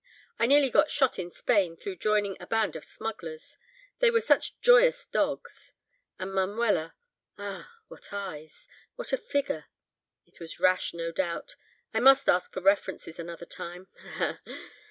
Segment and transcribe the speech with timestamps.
[0.39, 3.59] I nearly got shot in Spain through joining a band of smugglers,
[3.99, 5.73] they were such joyous dogs;
[6.17, 7.71] and Manuela—ah!
[7.87, 8.67] what eyes!
[8.95, 9.67] what a figure!
[10.25, 11.55] It was rash, no doubt,
[11.93, 13.89] I must ask for references, another time.